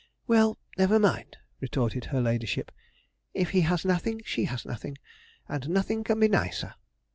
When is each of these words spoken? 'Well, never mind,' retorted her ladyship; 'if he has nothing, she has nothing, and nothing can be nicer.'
'Well, 0.25 0.57
never 0.79 0.97
mind,' 0.97 1.37
retorted 1.59 2.05
her 2.05 2.19
ladyship; 2.21 2.71
'if 3.35 3.51
he 3.51 3.61
has 3.61 3.85
nothing, 3.85 4.21
she 4.25 4.45
has 4.45 4.65
nothing, 4.65 4.97
and 5.47 5.69
nothing 5.69 6.03
can 6.03 6.19
be 6.19 6.27
nicer.' 6.27 6.73